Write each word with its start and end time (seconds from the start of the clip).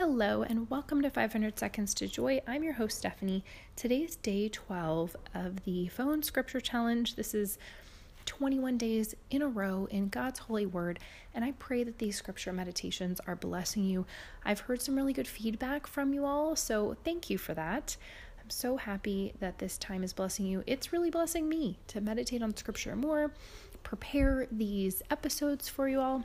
Hello, 0.00 0.42
and 0.42 0.70
welcome 0.70 1.02
to 1.02 1.10
500 1.10 1.58
Seconds 1.58 1.92
to 1.92 2.08
Joy. 2.08 2.40
I'm 2.48 2.64
your 2.64 2.72
host, 2.72 2.96
Stephanie. 2.96 3.44
Today 3.76 4.00
is 4.00 4.16
day 4.16 4.48
12 4.48 5.14
of 5.34 5.64
the 5.64 5.88
Phone 5.88 6.22
Scripture 6.22 6.58
Challenge. 6.58 7.16
This 7.16 7.34
is 7.34 7.58
21 8.24 8.78
days 8.78 9.14
in 9.28 9.42
a 9.42 9.46
row 9.46 9.86
in 9.90 10.08
God's 10.08 10.38
holy 10.38 10.64
word, 10.64 11.00
and 11.34 11.44
I 11.44 11.52
pray 11.52 11.84
that 11.84 11.98
these 11.98 12.16
scripture 12.16 12.50
meditations 12.50 13.20
are 13.26 13.36
blessing 13.36 13.84
you. 13.84 14.06
I've 14.42 14.60
heard 14.60 14.80
some 14.80 14.96
really 14.96 15.12
good 15.12 15.28
feedback 15.28 15.86
from 15.86 16.14
you 16.14 16.24
all, 16.24 16.56
so 16.56 16.96
thank 17.04 17.28
you 17.28 17.36
for 17.36 17.52
that. 17.52 17.98
I'm 18.42 18.48
so 18.48 18.78
happy 18.78 19.34
that 19.38 19.58
this 19.58 19.76
time 19.76 20.02
is 20.02 20.14
blessing 20.14 20.46
you. 20.46 20.64
It's 20.66 20.94
really 20.94 21.10
blessing 21.10 21.46
me 21.46 21.78
to 21.88 22.00
meditate 22.00 22.42
on 22.42 22.56
scripture 22.56 22.96
more, 22.96 23.32
prepare 23.82 24.46
these 24.50 25.02
episodes 25.10 25.68
for 25.68 25.90
you 25.90 26.00
all. 26.00 26.24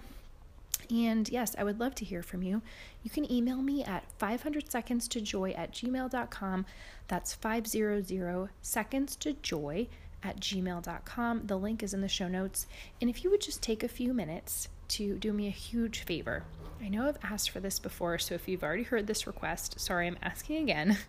And 0.90 1.28
yes, 1.30 1.56
I 1.58 1.64
would 1.64 1.80
love 1.80 1.96
to 1.96 2.06
hear 2.06 2.24
from 2.24 2.44
you. 2.44 2.62
You 3.04 3.10
can 3.10 3.32
email 3.32 3.62
me 3.62 3.84
at 3.84 4.12
500 4.18 4.72
seconds 4.72 5.08
to 5.10 5.22
joy 5.22 5.52
at 5.52 5.72
gmail.com. 5.72 6.66
That's 7.08 7.34
500 7.34 8.50
seconds 8.62 9.16
to 9.18 9.34
joy 9.34 9.88
at 10.24 10.40
gmail.com. 10.40 11.42
The 11.46 11.58
link 11.58 11.84
is 11.84 11.94
in 11.94 12.02
the 12.02 12.08
show 12.08 12.28
notes. 12.28 12.68
And 13.00 13.10
if 13.10 13.24
you 13.24 13.30
would 13.30 13.42
just 13.42 13.62
take 13.62 13.84
a 13.84 13.88
few 13.88 14.14
minutes 14.14 14.70
to 14.88 15.18
do 15.18 15.34
me 15.34 15.48
a 15.48 15.52
huge 15.52 16.02
favor, 16.02 16.44
I 16.82 16.90
know 16.90 17.08
I've 17.08 17.18
asked 17.24 17.50
for 17.50 17.60
this 17.60 17.80
before, 17.80 18.18
so 18.20 18.36
if 18.36 18.48
you've 18.48 18.64
already 18.64 18.84
heard 18.84 19.08
this 19.08 19.26
request, 19.26 19.80
sorry, 19.80 20.08
I'm 20.08 20.18
asking 20.22 20.64
again. 20.64 20.98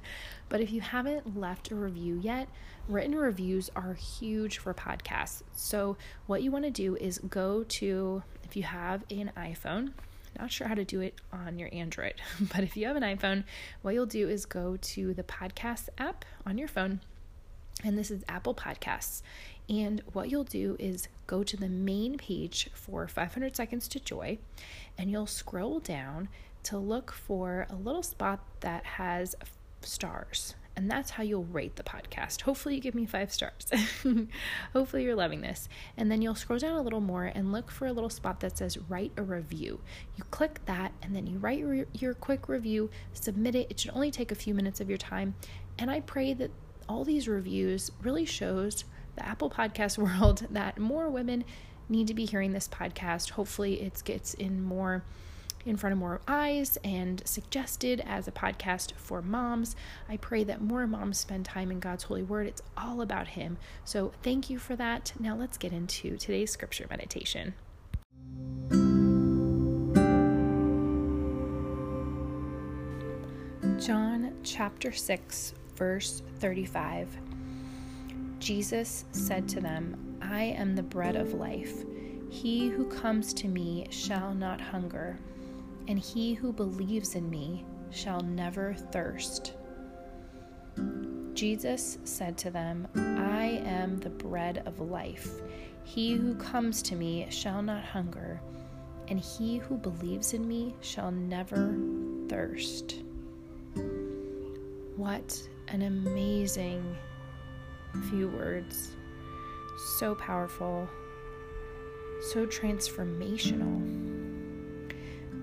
But 0.49 0.61
if 0.61 0.71
you 0.71 0.81
haven't 0.81 1.37
left 1.37 1.73
a 1.73 1.75
review 1.75 2.21
yet, 2.23 2.47
written 2.89 3.17
reviews 3.17 3.69
are 3.75 3.95
huge 3.95 4.59
for 4.59 4.73
podcasts. 4.73 5.43
So, 5.57 5.97
what 6.29 6.41
you 6.41 6.53
want 6.53 6.65
to 6.65 6.71
do 6.71 6.95
is 6.95 7.19
go 7.19 7.65
to, 7.65 8.23
if 8.49 8.57
you 8.57 8.63
have 8.63 9.03
an 9.11 9.33
iPhone, 9.37 9.93
not 10.39 10.53
sure 10.53 10.69
how 10.69 10.75
to 10.75 10.85
do 10.85 11.01
it 11.01 11.15
on 11.33 11.59
your 11.59 11.69
Android, 11.73 12.15
but 12.41 12.63
if 12.63 12.77
you 12.77 12.87
have 12.87 12.97
an 12.97 13.03
iPhone, 13.03 13.45
what 13.83 13.95
you'll 13.95 14.07
do 14.07 14.29
is 14.29 14.47
go 14.47 14.77
to 14.77 15.15
the 15.15 15.23
podcast 15.23 15.89
app 15.99 16.25
on 16.47 16.59
your 16.59 16.69
phone 16.69 17.01
and 17.85 17.99
this 17.99 18.11
is 18.11 18.25
Apple 18.29 18.55
Podcasts. 18.55 19.23
And 19.69 20.03
what 20.13 20.31
you'll 20.31 20.45
do 20.45 20.77
is 20.79 21.09
go 21.27 21.43
to 21.43 21.57
the 21.57 21.69
main 21.69 22.19
page 22.19 22.71
for 22.73 23.07
500 23.09 23.57
Seconds 23.57 23.89
to 23.89 24.01
Joy, 24.01 24.39
and 24.97 25.11
you'll 25.11 25.27
scroll 25.27 25.81
down 25.81 26.29
to 26.65 26.79
look 26.79 27.13
for 27.13 27.67
a 27.69 27.75
little 27.75 28.03
spot 28.03 28.41
that 28.61 28.85
has 28.85 29.35
stars. 29.83 30.55
And 30.77 30.91
that's 30.91 31.11
how 31.11 31.23
you'll 31.23 31.45
rate 31.45 31.77
the 31.77 31.83
podcast. 31.83 32.43
Hopefully, 32.43 32.75
you 32.75 32.81
give 32.83 32.95
me 32.95 33.07
five 33.07 33.33
stars. 33.33 33.71
Hopefully, 34.75 35.05
you're 35.05 35.15
loving 35.15 35.41
this. 35.41 35.71
And 35.97 36.11
then 36.13 36.21
you'll 36.21 36.35
scroll 36.35 36.59
down 36.59 36.77
a 36.77 36.83
little 36.83 37.01
more 37.01 37.25
and 37.25 37.51
look 37.51 37.71
for 37.71 37.87
a 37.87 37.93
little 37.93 38.11
spot 38.11 38.41
that 38.41 38.59
says 38.59 38.77
write 38.89 39.13
a 39.17 39.23
review. 39.23 39.81
You 40.17 40.25
click 40.31 40.61
that 40.67 40.93
and 41.03 41.17
then 41.17 41.27
you 41.27 41.39
write 41.39 41.61
your, 41.61 41.87
your 41.95 42.13
quick 42.13 42.49
review, 42.49 42.91
submit 43.15 43.55
it. 43.55 43.69
It 43.71 43.81
should 43.81 43.93
only 43.93 44.11
take 44.11 44.31
a 44.31 44.37
few 44.37 44.53
minutes 44.53 44.81
of 44.81 44.89
your 44.91 44.99
time. 44.99 45.35
And 45.79 45.91
I 45.91 46.01
pray 46.01 46.35
that 46.35 46.51
all 46.89 47.05
these 47.05 47.27
reviews 47.27 47.91
really 48.03 48.27
shows 48.27 48.85
the 49.17 49.27
Apple 49.27 49.49
Podcast 49.49 49.97
world 50.21 50.47
that 50.51 50.79
more 50.79 51.09
women 51.09 51.45
need 51.89 52.07
to 52.09 52.15
be 52.15 52.27
hearing 52.27 52.53
this 52.53 52.69
podcast. 52.69 53.31
Hopefully, 53.31 53.81
it 53.81 54.03
gets 54.05 54.35
in 54.35 54.63
more 54.63 55.05
in 55.67 55.77
front 55.77 55.93
of 55.93 55.99
more 55.99 56.21
eyes 56.27 56.79
and 56.83 57.21
suggested 57.27 58.03
as 58.07 58.27
a 58.27 58.33
podcast 58.33 58.93
for 58.97 59.21
moms. 59.21 59.77
I 60.09 60.17
pray 60.17 60.45
that 60.45 60.63
more 60.63 60.87
moms 60.87 61.19
spend 61.19 61.45
time 61.45 61.71
in 61.71 61.81
God's 61.81 62.05
holy 62.05 62.23
word. 62.23 62.47
It's 62.47 62.63
all 62.77 63.03
about 63.03 63.27
Him. 63.29 63.59
So, 63.85 64.13
thank 64.23 64.49
you 64.49 64.59
for 64.59 64.77
that. 64.77 65.13
Now, 65.19 65.37
let's 65.37 65.59
get 65.59 65.73
into 65.73 66.17
today's 66.17 66.53
scripture 66.53 66.87
meditation. 66.89 67.55
John 73.79 74.33
chapter 74.43 74.93
6, 74.93 75.53
verse 75.75 76.23
35. 76.39 77.19
Jesus 78.39 79.05
said 79.13 79.49
to 79.49 79.61
them, 79.61 80.19
I 80.23 80.45
am 80.45 80.75
the 80.75 80.83
bread 80.83 81.17
of 81.17 81.35
life. 81.35 81.85
He 82.31 82.69
who 82.69 82.85
comes 82.87 83.33
to 83.35 83.49
me 83.49 83.87
shall 83.91 84.35
not 84.35 84.61
hunger, 84.61 85.19
and 85.89 85.99
he 85.99 86.35
who 86.35 86.53
believes 86.53 87.15
in 87.15 87.29
me 87.31 87.65
shall 87.91 88.21
never 88.21 88.75
thirst. 88.75 89.55
Jesus 91.35 91.99
said 92.05 92.37
to 92.39 92.51
them, 92.51 92.89
I 92.97 93.63
am 93.65 93.99
the 93.99 94.11
bread 94.11 94.63
of 94.67 94.81
life. 94.81 95.29
He 95.85 96.15
who 96.15 96.35
comes 96.35 96.83
to 96.83 96.97
me 96.97 97.27
shall 97.31 97.63
not 97.63 97.85
hunger, 97.85 98.41
and 99.09 99.21
he 99.21 99.59
who 99.59 99.77
believes 99.77 100.35
in 100.35 100.49
me 100.49 100.75
shall 100.81 101.11
never 101.11 101.77
thirst. 102.29 103.03
What 104.97 105.41
an 105.69 105.83
amazing 105.83 106.97
few 108.09 108.29
words. 108.29 108.97
So 109.99 110.15
powerful, 110.15 110.89
so 112.33 112.47
transformational. 112.47 114.16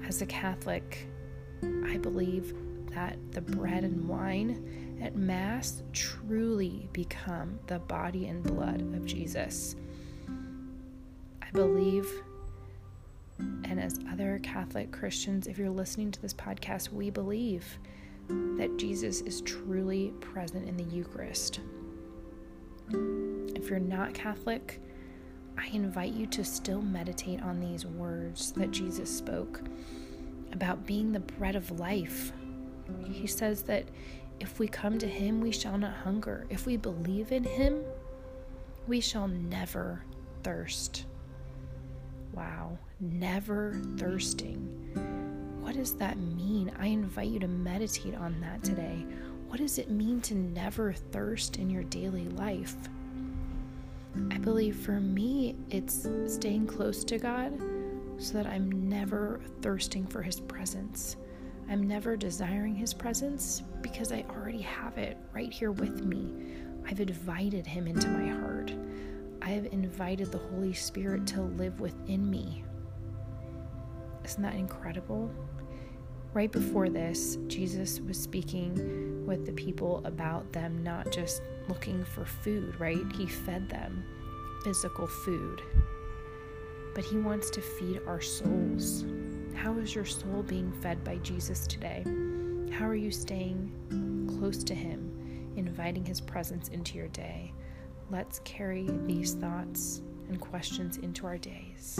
As 0.07 0.21
a 0.21 0.25
Catholic, 0.25 1.07
I 1.85 1.97
believe 1.97 2.53
that 2.91 3.17
the 3.31 3.41
bread 3.41 3.83
and 3.83 4.07
wine 4.07 4.99
at 5.01 5.15
Mass 5.15 5.81
truly 5.93 6.89
become 6.93 7.57
the 7.67 7.79
body 7.79 8.27
and 8.27 8.43
blood 8.43 8.81
of 8.81 9.05
Jesus. 9.05 9.75
I 11.41 11.49
believe, 11.51 12.07
and 13.39 13.79
as 13.79 13.99
other 14.11 14.39
Catholic 14.43 14.91
Christians, 14.91 15.47
if 15.47 15.57
you're 15.57 15.69
listening 15.69 16.11
to 16.11 16.21
this 16.21 16.33
podcast, 16.33 16.91
we 16.91 17.09
believe 17.09 17.79
that 18.27 18.77
Jesus 18.77 19.21
is 19.21 19.41
truly 19.41 20.13
present 20.19 20.67
in 20.67 20.77
the 20.77 20.83
Eucharist. 20.83 21.59
If 22.89 23.69
you're 23.69 23.79
not 23.79 24.13
Catholic, 24.13 24.79
I 25.57 25.67
invite 25.67 26.13
you 26.13 26.25
to 26.27 26.43
still 26.43 26.81
meditate 26.81 27.41
on 27.41 27.59
these 27.59 27.85
words 27.85 28.51
that 28.53 28.71
Jesus 28.71 29.15
spoke 29.15 29.61
about 30.51 30.85
being 30.85 31.11
the 31.11 31.19
bread 31.19 31.55
of 31.55 31.79
life. 31.79 32.31
He 33.05 33.27
says 33.27 33.63
that 33.63 33.85
if 34.39 34.59
we 34.59 34.67
come 34.67 34.97
to 34.99 35.07
Him, 35.07 35.39
we 35.41 35.51
shall 35.51 35.77
not 35.77 35.93
hunger. 35.93 36.45
If 36.49 36.65
we 36.65 36.77
believe 36.77 37.31
in 37.31 37.43
Him, 37.43 37.83
we 38.87 38.99
shall 38.99 39.27
never 39.27 40.03
thirst. 40.43 41.05
Wow, 42.33 42.77
never 42.99 43.79
thirsting. 43.97 44.67
What 45.61 45.75
does 45.75 45.95
that 45.95 46.17
mean? 46.17 46.71
I 46.79 46.87
invite 46.87 47.29
you 47.29 47.39
to 47.39 47.47
meditate 47.47 48.15
on 48.15 48.41
that 48.41 48.63
today. 48.63 49.05
What 49.47 49.59
does 49.59 49.77
it 49.77 49.89
mean 49.89 50.19
to 50.21 50.35
never 50.35 50.93
thirst 50.93 51.57
in 51.57 51.69
your 51.69 51.83
daily 51.83 52.25
life? 52.29 52.75
I 54.31 54.37
believe 54.37 54.75
for 54.75 54.99
me, 54.99 55.55
it's 55.69 56.07
staying 56.27 56.67
close 56.67 57.03
to 57.05 57.17
God 57.17 57.59
so 58.17 58.33
that 58.33 58.45
I'm 58.45 58.87
never 58.87 59.41
thirsting 59.61 60.05
for 60.05 60.21
His 60.21 60.39
presence. 60.39 61.17
I'm 61.69 61.87
never 61.87 62.15
desiring 62.15 62.75
His 62.75 62.93
presence 62.93 63.63
because 63.81 64.11
I 64.11 64.25
already 64.29 64.61
have 64.61 64.97
it 64.97 65.17
right 65.33 65.51
here 65.51 65.71
with 65.71 66.05
me. 66.05 66.33
I've 66.85 66.99
invited 66.99 67.65
Him 67.65 67.87
into 67.87 68.07
my 68.09 68.27
heart. 68.27 68.71
I 69.41 69.49
have 69.49 69.65
invited 69.67 70.31
the 70.31 70.37
Holy 70.37 70.73
Spirit 70.73 71.25
to 71.27 71.41
live 71.41 71.79
within 71.79 72.29
me. 72.29 72.63
Isn't 74.23 74.43
that 74.43 74.55
incredible? 74.55 75.31
Right 76.33 76.51
before 76.51 76.89
this, 76.89 77.37
Jesus 77.45 77.99
was 78.01 78.19
speaking 78.19 79.23
with 79.27 79.45
the 79.45 79.51
people 79.51 80.01
about 80.03 80.51
them 80.51 80.83
not 80.83 81.11
just 81.11 81.43
looking 81.69 82.03
for 82.03 82.25
food, 82.25 82.79
right? 82.79 83.05
He 83.15 83.27
fed 83.27 83.69
them 83.69 84.03
physical 84.63 85.05
food. 85.05 85.61
But 86.95 87.03
He 87.03 87.17
wants 87.17 87.51
to 87.51 87.61
feed 87.61 88.01
our 88.07 88.19
souls. 88.19 89.05
How 89.53 89.77
is 89.77 89.93
your 89.93 90.05
soul 90.05 90.41
being 90.41 90.71
fed 90.71 91.03
by 91.03 91.17
Jesus 91.17 91.67
today? 91.67 92.03
How 92.71 92.87
are 92.87 92.95
you 92.95 93.11
staying 93.11 93.71
close 94.39 94.63
to 94.63 94.73
Him, 94.73 95.53
inviting 95.55 96.03
His 96.03 96.19
presence 96.19 96.69
into 96.69 96.97
your 96.97 97.09
day? 97.09 97.53
Let's 98.09 98.39
carry 98.39 98.87
these 99.05 99.33
thoughts 99.33 100.01
and 100.29 100.41
questions 100.41 100.97
into 100.97 101.27
our 101.27 101.37
days. 101.37 101.99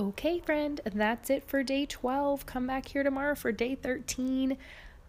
Okay, 0.00 0.38
friend, 0.38 0.80
that's 0.94 1.28
it 1.28 1.44
for 1.44 1.62
day 1.62 1.84
12. 1.84 2.46
Come 2.46 2.66
back 2.66 2.88
here 2.88 3.02
tomorrow 3.02 3.34
for 3.34 3.52
day 3.52 3.74
13. 3.74 4.56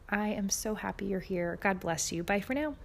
I 0.10 0.28
am 0.28 0.50
so 0.50 0.76
happy 0.76 1.06
you're 1.06 1.22
here. 1.22 1.58
God 1.62 1.80
bless 1.80 2.12
you. 2.12 2.24
Bye 2.24 2.42
for 2.42 2.54
now. 2.54 2.76